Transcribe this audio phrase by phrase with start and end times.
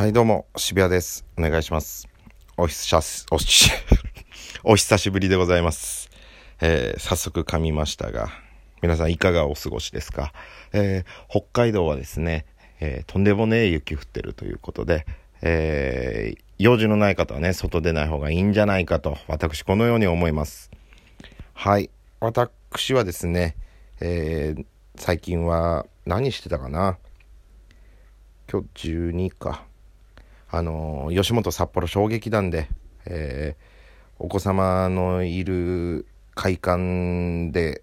[0.00, 1.26] はい、どうも、渋谷です。
[1.36, 2.08] お願いします。
[2.56, 3.70] おひさし、おし、
[4.64, 6.08] お久しぶりでございます。
[6.62, 8.30] えー早速噛みましたが、
[8.80, 10.32] 皆さんいかがお過ごしですか、
[10.72, 12.46] えー北海道はですね、
[12.80, 15.04] えーとんでもねえ雪降ってるということで、
[15.42, 20.70] えー用事のない方はね、外出ない方がいいんじゃないかと、私このように思います。
[21.52, 21.90] はい。
[22.20, 23.54] 私はですね、
[24.00, 24.64] えー
[24.96, 26.96] 最近は何してたかな？
[28.50, 29.66] 今日12か。
[30.50, 32.68] あの吉本札幌衝撃団で、
[33.06, 33.70] えー
[34.22, 37.82] お子様のいる会館で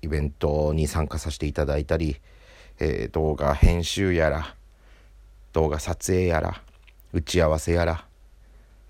[0.00, 2.20] イベントに参加させていただいたり、
[2.78, 4.54] えー動画編集やら
[5.52, 6.62] 動画撮影やら
[7.12, 8.06] 打ち合わせやら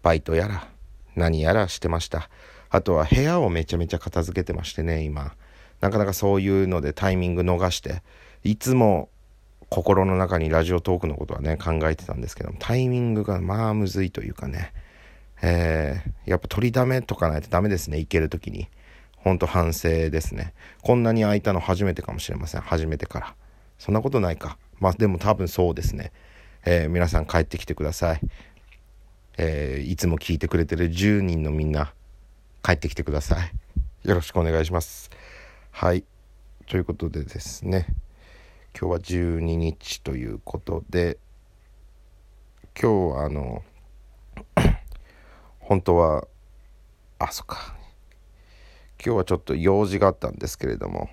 [0.02, 0.68] バイトやら
[1.15, 2.29] 何やらしてました。
[2.68, 5.34] あとは部屋をめちゃめちゃ片付けてましてね今。
[5.80, 8.02] なかなかそういうのでタイミング逃して
[8.45, 9.09] いつも
[9.69, 14.73] 心の中にラジオトークのことはね考えてたんですけどもタイミングがまあむずいというかね。
[15.43, 18.68] えーやっぱ取りだめとかないとダメですね行ける時に。
[19.16, 20.55] ほんと反省ですね。
[20.82, 22.60] こんなに空いたの初めてかもしれません。
[22.60, 23.35] 初めてから。
[23.79, 24.57] そんなことないか。
[24.79, 26.12] まあでも多分そうですね、
[26.65, 28.21] えー皆さん帰ってきてください。
[29.38, 31.93] えーいつも聞いてくれてる10人のみんな
[32.62, 34.09] 帰ってきてください。
[34.09, 35.10] よろしくお願いします。
[35.73, 36.05] はい。
[36.66, 37.87] ということでですね。
[38.79, 41.16] 今日は12日ということで
[42.79, 43.65] 今日はあの
[45.60, 46.29] 本当は
[47.18, 47.74] あそっか。
[49.02, 51.09] 今日はちょっと用事があったんですけれども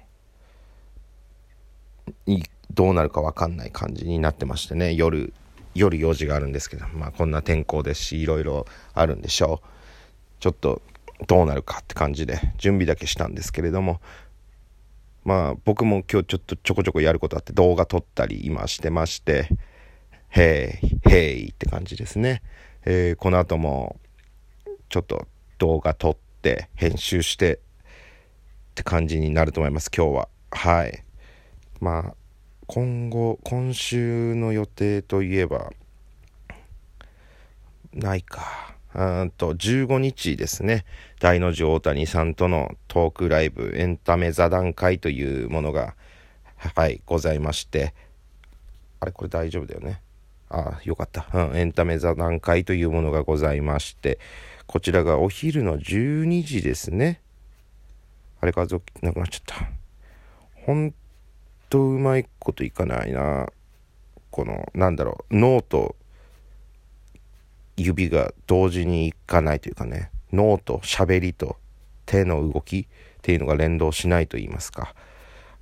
[2.73, 4.93] どうなるか分かんない感じになってましてね。
[4.93, 5.31] 夜
[5.73, 9.67] 夜用事があるんですけどまあこんな天候ですしいろいろあるんでしょう。
[10.41, 10.81] ちょっと
[11.27, 14.01] どうなるかって感じで準備だけしたんですけれども
[15.23, 19.49] まあ僕も今日ちょっとちょこちょこやることあって動画撮ったり今してまして
[20.29, 22.41] 「へいへい」って感じですね、
[22.85, 23.99] えーこの後も
[24.89, 25.27] ちょっと
[25.57, 27.59] 動画撮って編集してっ
[28.75, 30.29] て感じになると思います今日は。
[30.51, 31.03] はい。
[31.79, 32.15] まあ
[32.67, 35.71] 今後今週の予定といえば
[37.93, 38.72] ないか。
[38.95, 40.85] うーんと15日ですね。
[41.19, 45.95] 大の字大谷さんとのトークライブエンタメ座談会というものが
[46.55, 47.93] はいございまして。
[48.99, 50.01] あれこれ大丈夫だよね。
[50.49, 54.19] ああよかった、うん、エンタメ座談会というものがございまして。
[54.65, 57.21] こちらがお昼の12時ですね。
[58.39, 59.69] あれ画像なくなっちゃった。
[60.65, 60.93] ほん
[61.69, 63.47] とうまいこといかないな。
[64.31, 65.95] このなんだろう脳と
[67.77, 71.57] 指が同時にいかないというかね脳と喋りと
[72.05, 72.85] 手の動きっ
[73.21, 74.93] ていうのが連動しないと言いますか。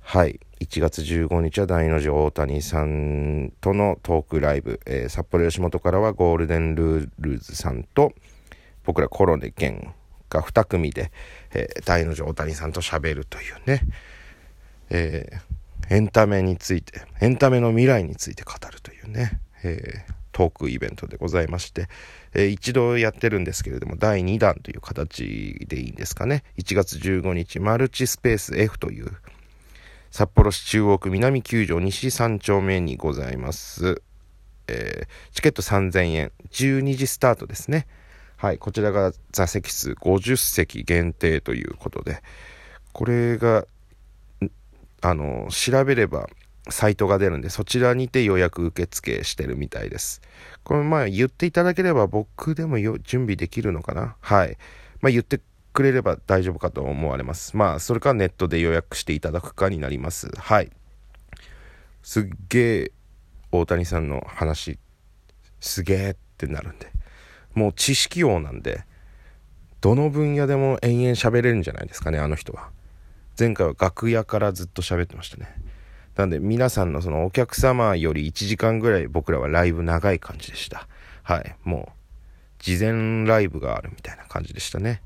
[0.00, 0.40] はい。
[0.60, 8.12] 1月15日はダイノジ大谷さんとのトークライブ、えー札幌吉本からはゴールデンルールズさんと
[8.84, 9.94] 僕らコロネ健
[10.28, 11.12] が2組で、
[11.54, 13.82] えーダイノジ大谷さんと喋るというね、
[14.90, 21.88] えーエンタメについてエンタメの未来について語るというね、えートークイベントでございまして、
[22.34, 26.44] えー一度やってるんですけれども第2弾という形でいいんですかね。
[26.58, 29.10] 1月15日マルチスペース F という
[30.10, 34.02] 札幌市中央区南九条西3丁目にございます、
[34.68, 36.32] えーチケット3000円。
[36.50, 37.86] 12時スタートですね。
[38.36, 42.24] はいこちらが座席数50席限定ということで
[42.92, 43.66] これが
[45.00, 46.28] あの調べれば
[46.68, 50.20] サイトが出るんでそちらにて予約受付してるみたいです。
[50.62, 54.16] これまあ言っていただければ僕でもよ準備できるのかな？
[54.20, 54.56] はい。
[55.00, 55.40] まあ言って
[55.72, 57.56] くれれば大丈夫かと思われます。
[57.56, 60.30] まあそれかネットで予約していただくかになります。
[60.38, 60.70] はい。
[62.02, 62.92] すっげえ
[63.50, 64.78] 大谷さんの話
[65.60, 66.92] すげえってなるんで。
[67.54, 68.84] もう知識王なんで
[69.80, 72.70] どの分野でも延々喋れるんじゃないですかねあの人は。
[73.38, 75.54] 前回は楽屋からずっと喋ってましたね。
[76.16, 80.86] なんで皆さんのそのお客様より1時間ぐらい僕らはライブ長い感じでした。
[81.22, 81.56] はい。
[81.64, 81.92] もう
[82.58, 85.02] 事前ライブがあるみたいな感じでしたね。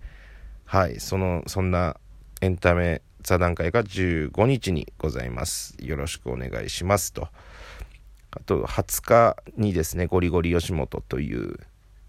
[0.65, 0.99] はい。
[0.99, 1.97] そのそんな
[2.41, 5.77] エンタメ座談会が15日にございます。
[5.81, 7.29] よろしくお願いしますと。
[8.31, 11.59] あと20日にですねゴリゴリ吉本という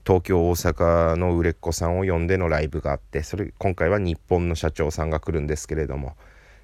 [0.05, 6.17] 東京大阪の売れっ子さんを呼んでのライブがあってそれ今回は日本の社長さんが来るんですけれども、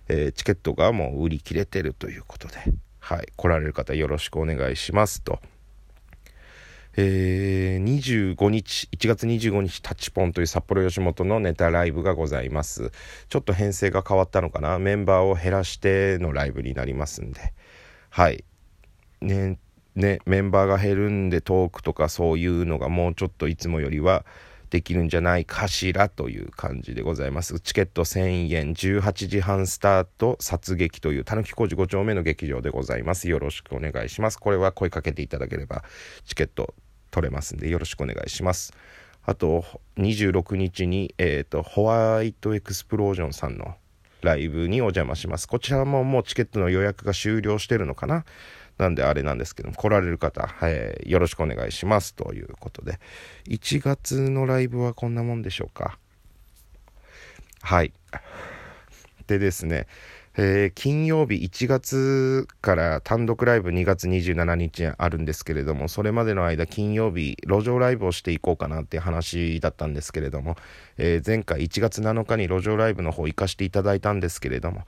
[0.08, 2.56] えーチケットがもう売り切れてるということで、
[3.00, 5.40] はい、来られる方よろしくお願いしますと。
[6.96, 12.92] えー25日1月25日タッチポンという札幌吉本のネタライブがございます。
[13.30, 14.78] ちょっと編成が変わったのかな？
[14.78, 17.54] メンバーを減らしてのライブになりますんで。
[18.10, 18.44] はい。
[19.22, 19.58] ね
[19.96, 24.26] ねメンバーが減るんでトークとかそういうのがもうちょっといつもよりは
[24.74, 27.60] できるんじゃないかしらという感じでございます。
[27.60, 33.30] チケット1000円18時半スタート殺撃というたぬき工事5丁目の劇場でございます。
[33.30, 34.40] よろしくお願いします。
[34.40, 35.84] これは声かけていただければ
[36.26, 36.74] チケット
[37.12, 38.74] 取れますんでよろしくお願いします。
[39.22, 39.64] あと
[39.98, 43.76] 26日に、えーと、ホワイトエクスプロージョンさんの
[44.24, 45.48] ライブにお邪魔します。
[45.48, 48.26] こちらももうチケットの予約が終了してるのかな。
[48.78, 53.00] なんであれなんですけども、来られる方、はい、よろしくお願いしますということで、
[53.48, 55.98] 1月のライブはこんなもんでしょうか。
[57.62, 57.94] はい。
[59.28, 59.88] でですね、
[60.36, 70.56] えー、金曜日1月から単独ライブ2月27日あるんですけれども、それまでの間金曜日路上ライブをしていこうかなっていう話だったんですけれども、
[70.98, 74.84] えー、前回1月7日に路上ライブの方行かしていただいたんですけれども、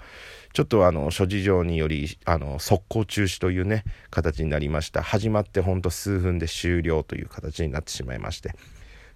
[0.53, 5.03] ちょっとあの諸事情によりあの速攻中止というね形になりました。
[5.03, 8.55] 始まってほんと数分で終了という形になってしまいまして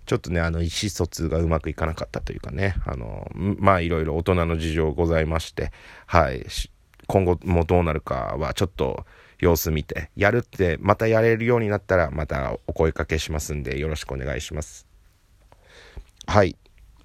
[0.10, 5.72] ちょっとねあの意思疎通がうまくいかなかったというかねあのまあいろいろ大人の事情ございまして
[6.08, 6.44] はい
[7.06, 9.06] 今後もどうなるかはちょっと
[9.38, 14.88] 様子見てやるってまたやれるようになったらまたお声かけしますんでよろしくお願いします。
[16.26, 16.56] はい。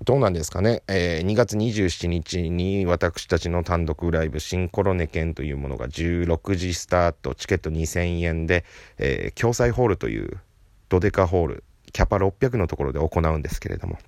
[0.02, 8.64] どうなんですかね、えー、2月27日に私たちの単独ライブ、新コロネ犬というものが16時スタート、チケット2000円で、
[8.98, 10.40] えー、共済ホールという
[10.88, 13.98] ドデカホール、キャパ600のところで行うんですけれども、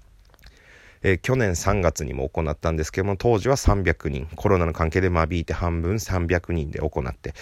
[1.02, 7.32] えー、去年3月にも行ったんですけども、当時は300人、コロナの関係で間引いて半分300人で行って、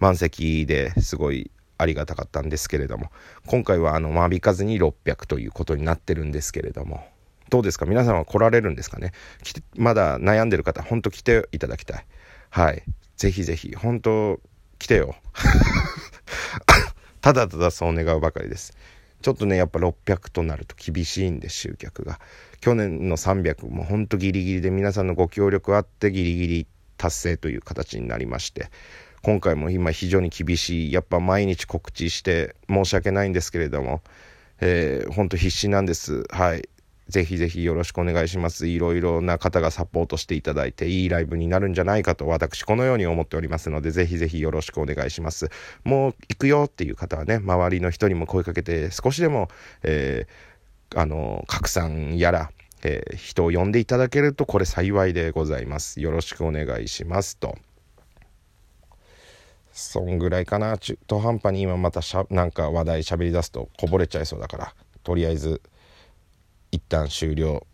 [0.00, 3.12] 満席ですごいありがたかったんですけれども、
[3.46, 7.06] 今回はあの間引かずに600ということになってるんですけれども、
[7.50, 7.86] どうですか？
[7.86, 9.12] 皆さんは来られるんですかね？
[9.76, 12.06] まだ悩んでる方、ほんと来ていただきたい。
[12.50, 12.82] はい。
[13.16, 14.40] ぜひぜひ、本当
[14.80, 15.14] 来てよ。
[17.20, 18.76] ただただそう願うばかりです。
[19.24, 22.20] ちょっとね、やっぱ600となると厳しいんで、集客が。
[22.60, 26.66] 去年の300もほんとギリギリで皆さんのご協力あってギリギリ
[26.98, 28.68] 達成という形になりまして、
[29.22, 34.02] 今回も今非常に厳しい、やっぱ毎日告知して申し訳ないんですけれども、
[34.60, 36.24] えー、ほんと必死なんです。
[36.28, 36.68] はい。
[37.08, 38.66] ぜひぜひよろしくお願いします。
[38.66, 45.50] いろいろな方がサポートしていただいて、いいライブになるんじゃないかと私、このように思っておりますので、ぜひぜひよろしくお願いします。
[45.84, 49.48] もう行くよっていう方はね、周りの人にも声かけて、少しでも、
[49.82, 52.50] えー、あの、拡散やら、
[52.82, 56.00] えー、人を呼んでいただけると、これ幸いでございます。
[56.00, 57.56] よろしくお願いしますと。
[59.72, 60.78] そんぐらいかな。
[60.78, 65.60] 中途半端に今またしゃ、なんか話題喋り出すとこぼれちゃいそうだから、とりあえず、
[66.74, 67.66] 一旦終了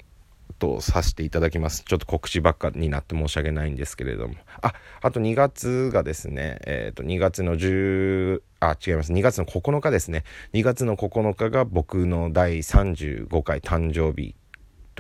[0.58, 1.85] とさせていただきます。
[1.85, 4.35] ちょっと告知ばっかになって申し訳ないんですけれども。
[4.61, 9.12] あ、あと2月がですね、えっ、ー、と、2月の10、あ、違います。
[9.12, 10.25] 2月の9日ですね。
[10.52, 14.35] 2月の9日が僕の第35回誕生日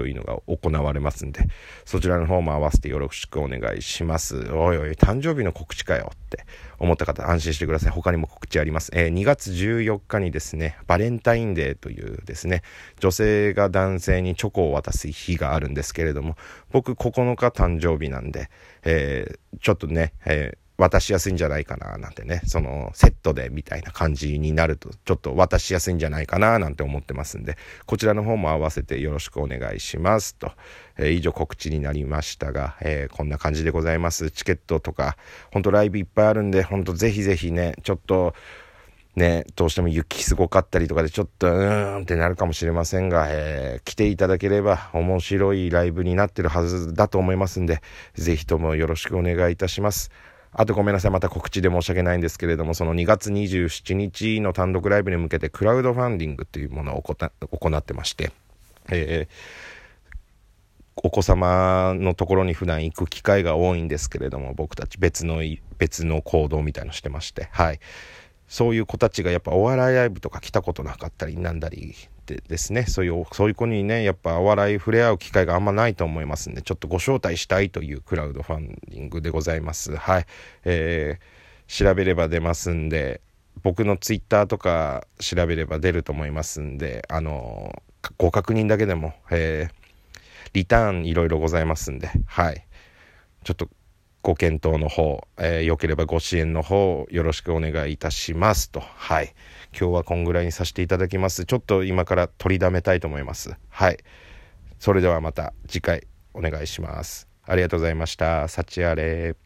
[0.00, 1.46] というのが行われますんで、
[1.84, 4.50] そちらの方も合わせてよろしくお願いします。
[4.50, 6.46] おいおい、誕生日の告知かよって
[6.78, 7.92] 思った方安心してください。
[7.92, 8.90] 他にも告知あります。
[8.94, 12.62] えー、2月14日にですね、バレンタインデーというですね、
[12.98, 16.38] 女性が男性にチョコを渡す日があるんですけれども、
[16.70, 18.48] 僕9日誕生日なんで、
[18.84, 30.52] えー、ちょっとね、えー渡しやすいんじゃないかななんてね、そのセットでみたいな感じになると、ちょっと渡しやすいんじゃないかななんて思ってますんで、こちらの方も合わせてよろしくお願いしますと。
[30.96, 34.30] えー、以上告知になりましたが、えー、こんな感じでございます。
[34.30, 35.18] チケットとか、
[35.52, 38.34] ほんとライブいっぱいあるんで、ほんとぜひぜひね、ちょっと、
[39.16, 47.82] ね、どうしても雪すごかったりとかでちょっとうーんってなるかもしれませんが、えー、来ていただければ面白いライブになってるはずだと思いますんで、
[48.14, 50.10] ぜひともよろしくお願いいたします。
[50.52, 51.10] あとごめんなさい。
[51.10, 58.32] また告知で申し訳ないんですけれども、その2月27日の単独ライブに向けてクラウドファンディングというものを行ってまして、
[58.88, 65.42] えー、お子様のところに普段行く機会が多いんですけれども、僕たち別の、
[65.78, 67.80] 別の行動みたいのしてまして、はい。
[68.48, 71.94] そういう子たちがやっぱお笑いライブとか来たことなかったりなんだり
[72.30, 79.96] でですね、そういう、そういう子にね、やっぱお笑い触れ合う機会があんまないと思いますんで、ちょっとご招待したいというクラウドファンディングでございます。
[79.96, 80.26] はい。
[80.64, 83.20] えー、調べれば出ますんで、
[83.62, 87.82] 僕のツイッターとか調べれば出ると思いますんで、あの
[88.16, 92.64] ご確認だけでも、えー、リターンいろいろございますんで、はい。
[93.44, 93.68] ちょっと
[94.22, 98.80] ご検討の方、えー、よければご支援の方、よろしくお願いいたしますと。
[98.80, 99.34] はい。
[99.72, 101.46] 今日はこんぐらいにさせていただきます。
[101.46, 103.56] ちょっと今から取りだめたいと思います。
[103.68, 103.98] はい。
[104.78, 107.28] それではまた次回お願いします。
[107.44, 108.48] ありがとうございました。
[108.48, 109.36] 幸あれ。